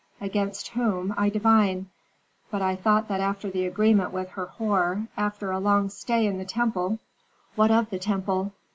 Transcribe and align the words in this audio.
"Against 0.19 0.69
whom 0.69 1.13
I 1.15 1.29
divine. 1.29 1.87
But 2.49 2.63
I 2.63 2.75
thought 2.75 3.07
that 3.07 3.21
after 3.21 3.51
the 3.51 3.67
agreement 3.67 4.11
with 4.11 4.29
Herhor, 4.29 5.05
after 5.15 5.51
a 5.51 5.59
long 5.59 5.89
stay 5.89 6.25
in 6.25 6.39
the 6.39 6.43
temple" 6.45 6.97
"What 7.55 7.69
of 7.69 7.91
the 7.91 7.99
temple? 7.99 8.51